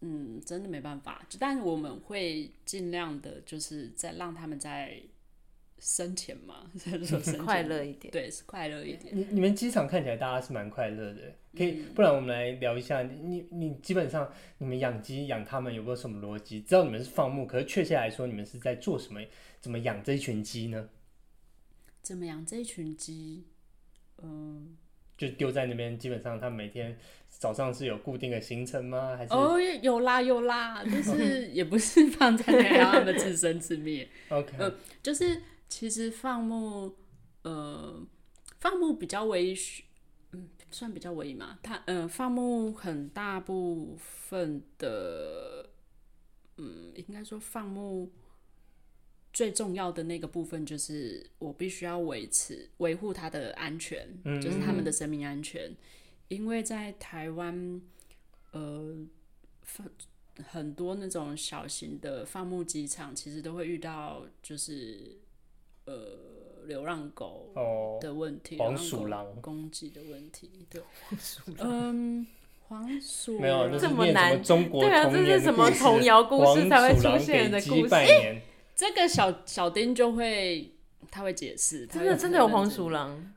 [0.00, 1.24] 嗯，真的没办法。
[1.38, 5.00] 但我们会尽量的，就是在让他们在
[5.78, 8.10] 生前嘛， 生前 快乐一点。
[8.12, 9.16] 对，是快乐一点。
[9.16, 13.02] 你你们机场看起来大家是蛮快乐的，可以、嗯，不然我们来聊一下。
[13.02, 16.60] 你你基本上你们养鸡养他们有没有什么逻辑？
[16.62, 19.20] 知道你们是放牧，可是确切来说，你们是在做什么？
[19.60, 20.88] 怎么养这一群鸡呢？
[22.06, 23.44] 怎么养这一群鸡？
[24.22, 24.76] 嗯，
[25.18, 25.98] 就丢在那边。
[25.98, 26.96] 基本上，他每天
[27.28, 29.16] 早上是有固定的行程吗？
[29.16, 34.08] 还是哦，有啦有啦，就 是也不是放在那里让他们自生自灭。
[34.30, 36.94] OK，呃，就是其实放牧，
[37.42, 38.00] 呃，
[38.60, 39.56] 放牧比较唯一，
[40.30, 41.58] 嗯，算比较唯一嘛。
[41.60, 45.68] 它，呃，放牧很大部分的，
[46.58, 48.12] 嗯，应该说放牧。
[49.36, 55.70] 最重要的那个部分就是，我必须要维持维护它的安全，嗯，就是他们的生命安全。
[56.28, 57.82] 因为在台湾，
[58.52, 58.96] 呃，
[60.42, 65.18] 很多那种小型的放牧机场，其实都会遇到就是
[65.84, 65.94] 呃
[66.64, 67.52] 流浪狗
[68.00, 70.66] 的问题，黄鼠狼攻击的问题。
[70.70, 70.80] 对，
[71.58, 72.26] 嗯，
[72.68, 78.40] 黄鼠没有这么难，中国对啊，这是什么童谣故事才会出现的故事？
[78.76, 80.70] 这个小小丁就会，
[81.10, 81.86] 他会解释。
[81.86, 83.32] 真的真的有黄鼠狼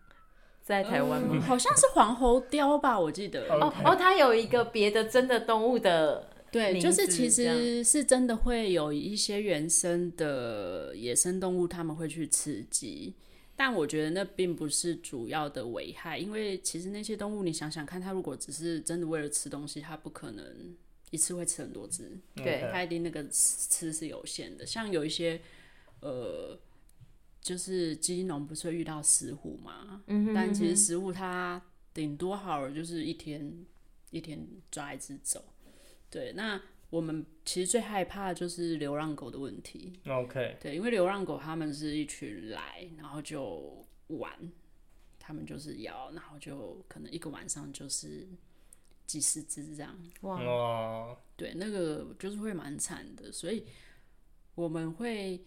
[0.62, 1.30] 在台湾吗？
[1.32, 3.47] 嗯，好像是黄喉貂吧，我记得。
[3.54, 6.28] 哦哦，它有一个别的真的动物的。
[6.52, 13.13] 对，就是其实是真的会有一些原生的野生动物，他们会去刺激。
[13.56, 20.43] 但我觉得那并不是主要的危害，因为其实那些动物，你想想看，它如果只是真的为了吃东西，它不可能。
[21.12, 24.65] 一次会吃很多只，对，它一定那个吃是有限的。
[24.65, 25.41] 像有一些，
[26.02, 26.60] 呃，
[27.41, 31.60] 就是鸡农不是会遇到石虎嘛，嗯哼嗯哼，但其实石虎它
[31.93, 33.65] 顶多好了就是一天
[34.12, 35.43] 一天抓一只走。
[36.12, 40.00] 对，那我们其实最害怕的就是流浪狗的问题。
[40.08, 44.32] OK，对，因为流浪狗他们是一群来，然后就玩，
[45.17, 48.28] 他们就是咬，然后就可能一个晚上就是。
[49.10, 53.65] 几十只这样哇，对，那个就是会蛮惨的，所以
[54.54, 55.43] 我们会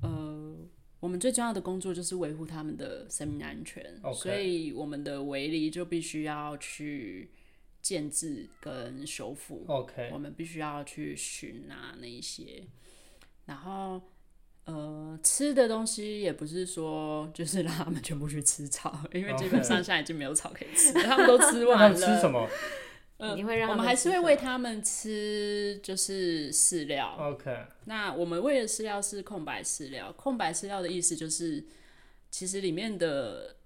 [0.00, 0.56] 呃，
[1.00, 4.14] 我们最重要的工作就是维护他们的生命安全，okay.
[4.14, 7.32] 所以我们的围篱就必须要去
[7.82, 12.62] 建制跟修复，OK，我们必须要去寻啊那一些，
[13.46, 14.00] 然后
[14.66, 21.02] 呃，吃的东西也不是说就是让他们全部去吃草，因为基本上现在已经没有草可以吃，Okay.
[21.02, 21.94] 他们都吃完 了。
[21.94, 22.48] 吃什么？
[23.24, 27.16] 呃，你会让我们还是会喂他们吃，就是饲料。
[27.18, 27.56] OK。
[27.86, 31.64] 那我们喂的饲料是空白饲料，空白饲料的意思就是，
[32.30, 33.56] 其实里面的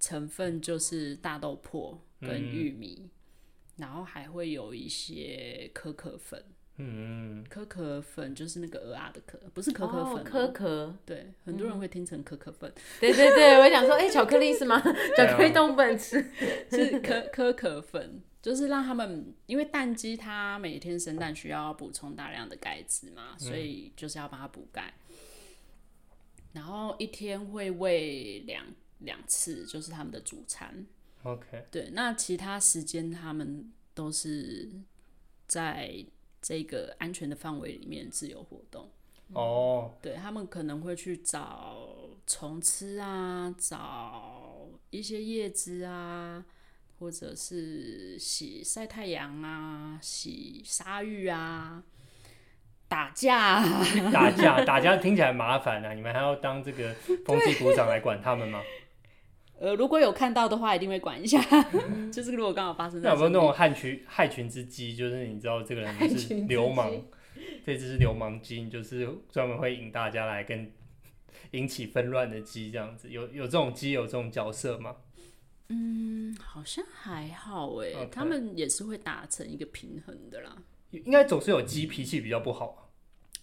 [0.00, 3.10] 成分就是大豆粕跟玉米，嗯、
[3.76, 6.42] 然后还会有一些可可粉。
[6.78, 10.94] 嗯，可可粉就是那个鹅啊的壳，不是可可粉，可可。
[11.04, 12.72] 对，很多人会听成可可粉。
[12.98, 14.80] 对对对，我想说，哎，巧克力是吗？
[15.14, 16.24] 巧克力动物不能吃，
[16.72, 24.94] 是可可可粉，就是让他们，因为蛋鸡它每天生蛋需要补充大量的钙质嘛，所以就是要帮它补钙。
[26.54, 28.64] 然后一天会喂两
[29.00, 30.86] 两次，就是他们的主餐。
[31.22, 31.66] OK。
[31.70, 34.70] 对，那其他时间他们都是
[35.46, 36.06] 在。
[36.42, 38.90] 这个安全的范围里面自由活动
[39.32, 41.78] 哦，对，他们可能会去找
[42.26, 46.44] 虫吃啊，找一些叶子啊，
[46.98, 51.82] 或者是洗晒太阳啊，洗鲨鱼啊，
[52.88, 56.92] 打架啊，打架 打架听起来麻烦啊，你们还要当这个
[57.24, 58.60] 风纪股长来管他们吗？
[59.62, 61.40] 呃，如果有看到的话，一定会管一下。
[62.10, 64.96] 就是如果刚好发生在，那有没有那种害群害群之鸡？
[64.96, 66.90] 就是你知道这个人是流氓，
[67.64, 70.72] 这只是流氓鸡，就是专门会引大家来跟
[71.52, 73.08] 引起纷乱的鸡，这样子。
[73.08, 74.96] 有有这种鸡有这种角色吗？
[75.68, 80.56] 嗯，好像还好哎.他们也是会达成一个平衡的啦。
[80.90, 82.90] 应该总是有鸡脾气比较不好。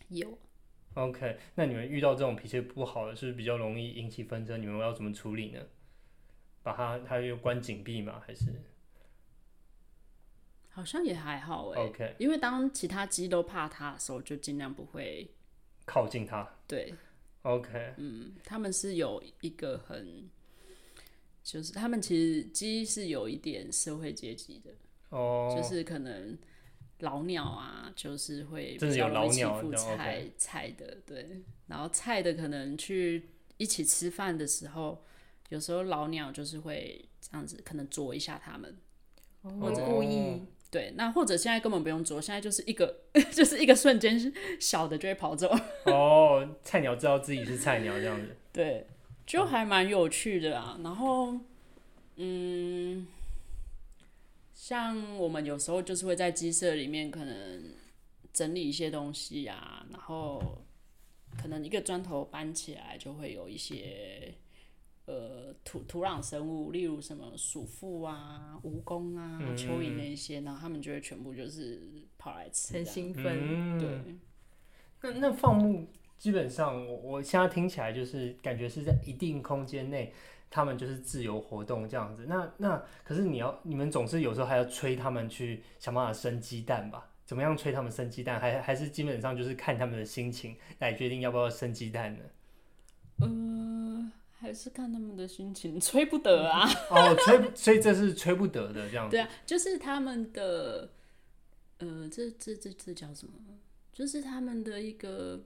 [0.09, 0.37] 有。
[0.95, 4.61] OK，那你们遇到这种脾气不好的，是不是比较容易引起纷争？
[4.61, 5.61] 你们要怎么处理呢？
[6.61, 8.21] 把它，它又关紧闭吗？
[8.25, 8.45] 还是
[10.69, 11.81] 好像也还好哎。
[11.81, 15.29] OK，因为当其他鸡都怕它的时候，就尽量不会
[15.85, 16.47] 靠近它。
[16.67, 16.93] 对
[17.41, 20.29] ，OK，嗯，他们是有一个很，
[21.43, 24.71] 就是他们其实鸡是有一点社会阶级的
[25.09, 25.57] 哦，oh.
[25.57, 26.37] 就是可能
[26.99, 35.03] 老鸟啊，就是会比较容易欺负菜菜的，对，然后菜的可能去一起吃饭的时候。
[35.49, 38.77] 有时候老鸟就是会这样子，可能啄一下他们，
[39.59, 40.93] 或者故意对。
[40.95, 43.01] 那或者现在根本不用啄，现在就是一个
[43.33, 45.49] 就是一个瞬间，小的就会跑走。
[45.85, 48.35] 哦，菜鸟知道自己是菜鸟这样子。
[48.53, 48.85] 对，
[49.25, 50.79] 就还蛮有趣的啊。
[50.83, 51.35] 然后，
[52.17, 53.07] 嗯，
[54.53, 57.73] 像我们有时候就是会在鸡舍里面可能
[58.31, 60.61] 整理一些东西啊，然后
[61.41, 64.35] 可能一个砖头搬起来就会有一些。
[65.09, 71.81] 呃，土土壤生物，例如什么鼠妇啊、蜈蚣啊、蚯蚓那一些，然后他们就会全部就是
[72.19, 73.25] 跑来吃，很兴奋。
[73.25, 74.15] 嗯、对，
[75.01, 75.87] 那那放牧
[76.19, 80.13] 基本上，我我现在听起来就是感觉是在一定空间内，
[80.47, 82.27] 他们就是自由活动这样子。
[82.27, 87.09] 那那可是你要你们总是有时候还要催他们去想办法生鸡蛋吧？
[87.25, 88.39] 怎么样催他们生鸡蛋？
[88.39, 92.23] 还还是基本上就是看他们的心情来决定要不要生鸡蛋呢？
[94.49, 94.53] 嗯。
[94.53, 96.67] 还是看他们的心情， 催不得啊。
[96.89, 99.11] 哦，催，所以这是催不得的这样子。
[99.11, 100.91] 对啊，就是他们的，
[101.77, 103.33] 呃，这这这这叫什么？
[103.93, 105.43] 就是他们的一个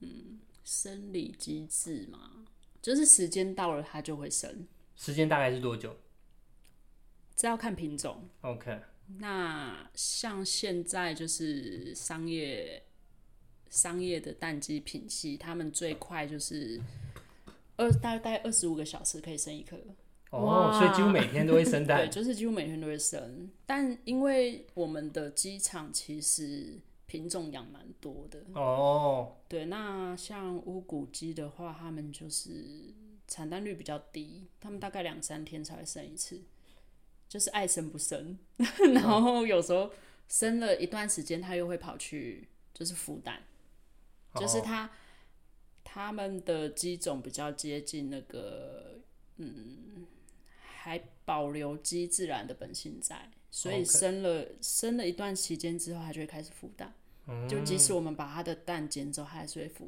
[0.00, 2.44] 嗯生理机制嘛，
[2.82, 4.66] 就是时间到了，它就会生。
[4.96, 5.96] 时间大概是多久？
[7.36, 8.28] 这要看品种。
[8.40, 8.80] OK。
[9.18, 12.84] 那像现在就是商业
[13.68, 16.80] 商业的蛋鸡品系，他们最快就是。
[17.76, 19.76] 二大概二十五个小时可以生一颗
[20.30, 21.98] 哦，所以几乎每天都会生蛋。
[21.98, 23.50] 对，就是几乎每天都会生。
[23.66, 29.66] 但因为我们的鸡场其实品种养蛮多的哦，对。
[29.66, 32.52] 那像乌骨鸡的话，他们就是
[33.28, 36.42] 产蛋率比较低，他们大概两三天才会生一次，
[37.28, 38.38] 就是爱生不生。
[38.94, 39.90] 然后有时候
[40.28, 43.40] 生了一段时间，它又会跑去就是孵蛋，
[44.34, 44.90] 就是他。
[45.94, 48.98] 他们的鸡种比较接近那个，
[49.36, 50.04] 嗯，
[50.56, 56.92] 还保留鸡自然的本性在，所以生了.生了一段期间之后，它就会开始孵蛋。
[57.28, 57.48] 嗯。
[57.48, 59.86] 就即使我们把它的蛋捡走，它还是会孵。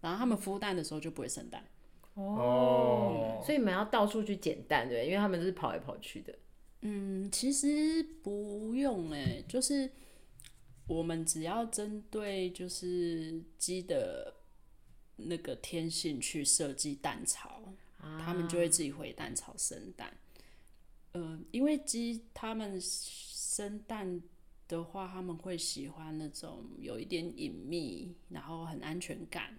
[0.00, 1.64] 然后它们孵蛋的时候就不会生蛋。
[2.14, 3.42] 哦。
[3.44, 5.06] 所以你们要到处去捡蛋，对？
[5.06, 6.32] 因为他们是跑来跑去的。
[6.82, 9.90] 嗯，其实不用哎、欸，就是
[10.86, 14.37] 我们只要针对就是鸡的。
[15.18, 17.62] 那个天性去设计蛋巢，
[18.00, 20.16] 啊，他们就会自己回蛋巢生蛋。
[21.12, 24.22] 嗯、呃，因为鸡他们生蛋
[24.66, 29.58] 的话，他们会喜欢那种有一点隐秘，然后很安全感，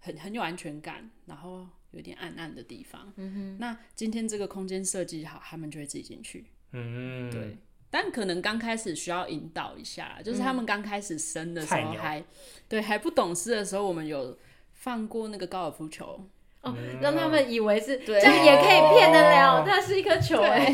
[0.00, 3.12] 很很有安全感，然后有点暗暗的地方。
[3.16, 6.46] 嗯哼，那今天这个空间设计好，他们就会自己进去。
[6.72, 7.56] 嗯，对。
[7.90, 12.24] 但可能刚开始需要引导一下，就是他们刚开始生的时候还、嗯、
[12.66, 14.38] 对还不懂事的时候，我们有
[14.82, 16.20] 放过那个高尔夫球。
[16.62, 20.72] 哦，让他们以为是这样也可以骗得了，它是一颗球哎。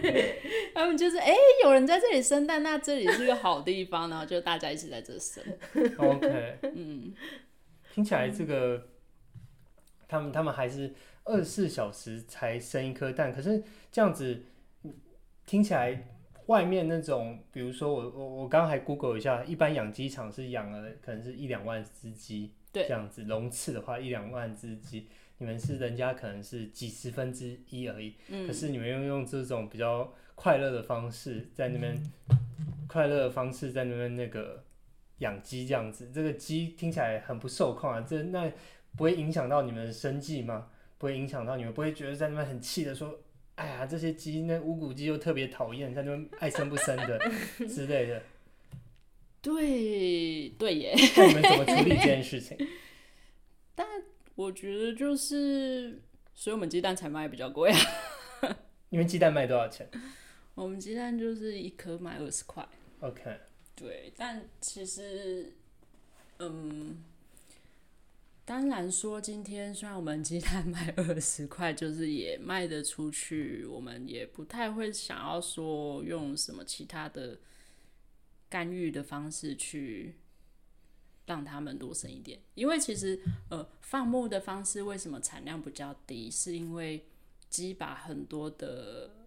[0.74, 5.44] 他们就是哎、欸，有人在这里生蛋，那这里是个好地方，然后就大家一起在这生。
[5.98, 7.12] OK，嗯，
[7.92, 8.82] 听起来这个
[10.08, 10.94] 他们他们还是
[11.24, 14.42] 二十四小时才生一颗蛋，可是这样子
[15.44, 16.02] 听起来，
[16.46, 25.08] 外面那种，比如说我我我刚刚还 Google 一下，一般养鸡场是养了可能是一两万只鸡，对，这样子笼次的话一两万只鸡。
[25.38, 31.94] 你们是人家可能是几十分之一而已，嗯、可是你们用用这种比较快乐的方式在那边，
[32.28, 32.38] 嗯、
[32.86, 34.64] 快乐的方式在那边那个
[35.18, 38.50] 养鸡这样子，这个鸡听起来很不受控啊，这那
[38.96, 40.68] 不会影响到你们的生计吗？
[40.98, 43.18] 不会影响到你们，不会觉得在那边很气的说，
[43.56, 47.18] 哎呀这些鸡那乌骨鸡又特别讨厌，在那边爱生不生的
[47.68, 48.22] 之类的。
[49.54, 52.56] 对对耶，那你们怎么处理这件 事情？
[53.74, 53.86] 但。
[54.36, 55.98] 我觉得就是，
[56.34, 57.78] 所以我们鸡蛋才卖比较贵啊。
[58.90, 59.88] 你们鸡蛋卖多少钱？
[60.54, 62.68] 我们鸡蛋就是一颗卖二十块。
[63.00, 63.34] OK。
[63.74, 65.54] 对，但其实，
[66.38, 67.02] 嗯，
[68.44, 77.38] 当然说今天虽然我们鸡蛋卖 二十块，就是也卖得出去，我们也不太会想要说用什么其他的
[78.48, 80.16] 干预的方式去。
[81.26, 83.20] 让他们多生一点，因为其实
[83.50, 86.30] 呃放牧的方式为什么产量比较低？
[86.30, 87.04] 是因为
[87.50, 89.26] 鸡把很多的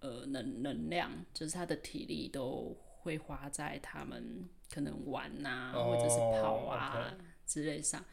[0.00, 8.04] 呃能能量，就是它的体力都会花在他们可能玩啊，oh, 或者是跑啊.之类上，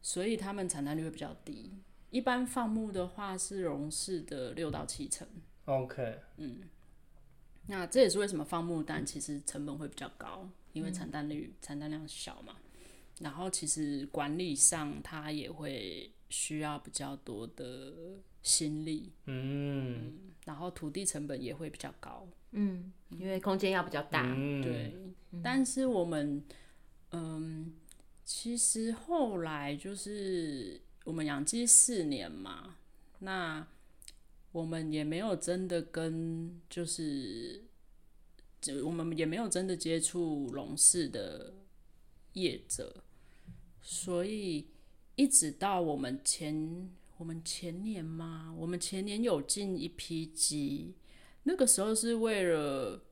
[0.00, 1.74] 所以他们产蛋率会比较低。
[2.08, 5.28] 一般放牧的话是笼式的六到七成。
[5.66, 6.62] OK，嗯，
[7.66, 12.56] 那这也是为什么放牧蛋其实成本会比较高，因为产蛋率产蛋量小嘛。
[13.20, 17.92] 然后其实管理上，它也会需要比较多的
[18.42, 24.94] 心力，嗯，嗯，然后土地成本也会比较高，嗯，因为空间要比较大，嗯、对。
[25.32, 26.42] 嗯、但是我们，
[27.12, 27.74] 嗯，
[28.24, 32.76] 其实后来就是我们养鸡四年嘛，
[33.18, 33.66] 那
[34.52, 37.62] 我们也没有真的跟，就是，
[38.60, 41.54] 就我们也没有真的接触笼式的
[42.32, 43.04] 业者。
[43.82, 44.68] 所以
[45.14, 50.94] 一直到我们前我们前年嘛，我们前年有进一批鸡，
[51.44, 53.02] 那个时候是为了，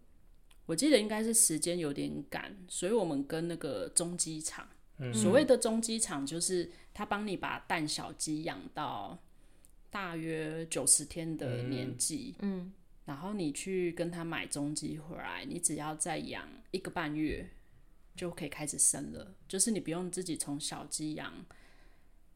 [0.66, 4.68] 我记得应该是时间有点赶，所以我们跟那个中鸡场，
[4.99, 9.18] 嗯、所谓的中鸡场就是他帮你把蛋小鸡养到
[9.91, 12.72] 大约九十天的年纪，嗯，
[13.05, 17.49] 然后你去跟他买中鸡回来，你只要再养一个半月。
[18.16, 21.32] 就可以开始生了，就是你不用自己从小鸡养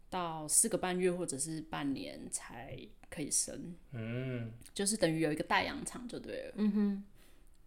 [0.09, 2.79] 到四个半月或者是半年才
[3.11, 7.05] 可以生，嗯，就是等于有一个代养场就对了，嗯哼。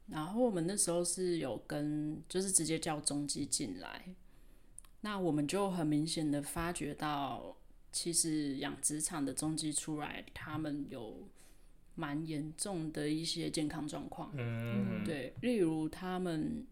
[0.08, 4.16] 然后我们那时候是有跟，就是直接叫中鸡进来，
[5.02, 7.58] 那我们就很明显的发觉到，
[7.96, 11.26] 其实养殖场的中鸡出来，他们有
[11.96, 16.68] 蛮严重的一些健康状况，嗯，对，例如他们。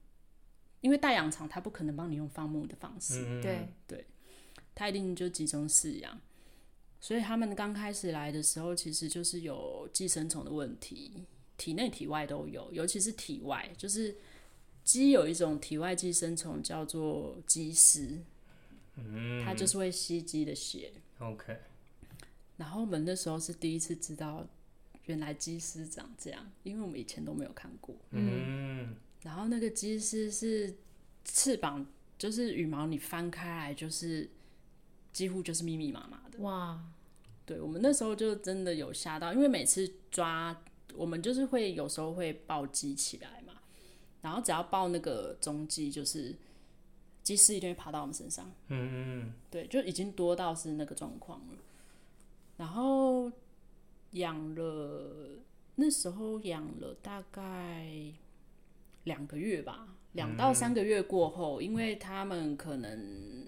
[0.81, 3.69] 因为大养场他不可能帮你用放牧的方式，嗯、对。
[3.87, 4.05] 对，
[4.75, 6.19] 它一定就集中饲养，
[6.99, 11.23] 所以他们刚开始来的时候，其实就是有寄生虫的问题，
[11.55, 14.13] 体内体外都有，尤其是体外，就是
[14.83, 18.19] 鸡有一种体外寄生虫叫做鸡丝，
[18.97, 20.91] 嗯，它就是会吸鸡的血
[21.23, 21.57] ，OK，
[22.57, 24.45] 然后我们那时候是第一次知道，
[25.05, 28.95] 原来鸡丝长这样，因为我们以前都没有看过，嗯。
[29.21, 30.75] 然后那个鸡丝是
[31.23, 31.85] 翅膀，
[32.17, 34.29] 就是羽毛，你翻开来就是
[35.13, 36.39] 几乎就是密密麻麻的。
[36.39, 36.83] 哇！
[37.45, 40.61] 对，我们那时候就真的有吓到，因为每次抓
[40.93, 43.53] 我们就是会有时候会抱鸡起来嘛，
[44.21, 46.35] 然后只要抱那个中鸡，就是
[47.23, 48.51] 鸡丝一定会爬到我们身上。
[48.67, 49.33] 嗯嗯。
[49.49, 51.57] 对，就已经多到是那个状况了。
[52.57, 53.31] 然后
[54.11, 55.39] 养了，
[55.75, 58.13] 那时候养了大概。
[59.05, 63.45] 两个月吧，两到三个月过后，嗯、因为他们可能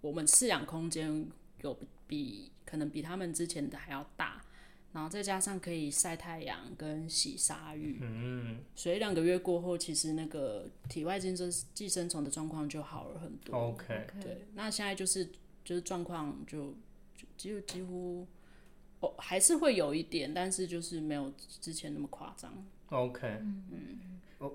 [0.00, 4.42] 我们饲养空间有比可能比他们之前的还要大，
[4.96, 13.54] 然后再加上可以晒太阳跟洗鲨鱼，嗯，所以两个月过后，其实那个体外寄生寄生虫的状况就好了很多。
[13.54, 15.28] OK，对，那现在就是
[15.62, 16.74] 就是状况就
[17.36, 18.26] 就几几乎
[19.00, 21.30] 哦还是会有一点，但是就是没有
[21.60, 22.50] 之前那么夸张。
[22.88, 23.98] OK，嗯。
[24.38, 24.50] 哦，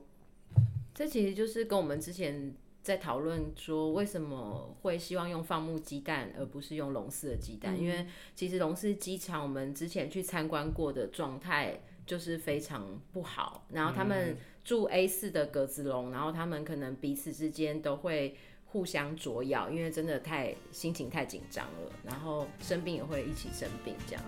[0.95, 7.75] 这其实就是跟我们之前在讨论说，为什么会希望用放牧鸡蛋而不是用笼饲的鸡蛋？
[7.75, 8.05] 嗯、因为
[8.35, 18.35] 其实笼饲鸡场我们之前去参观过的状态就是非常不好，然后他们住 A 四的格子笼，然后他们可能彼此之间都会。
[18.71, 24.23] 互相啄咬，因为真的太心情太紧张了，然后生病也会一起生病，这样，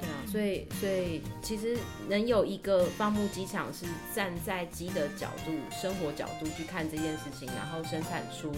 [0.00, 1.76] 对啊，所以所以其实
[2.08, 8.50] 能有一个放牧鸡场是站在鸡的角度、生活角度去看这件事情，然后生产出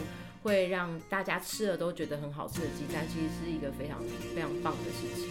[0.44, 4.00] 会让大家吃了都觉得很好吃的鸡蛋，其实是一个非常
[4.32, 5.28] 非常棒的事情。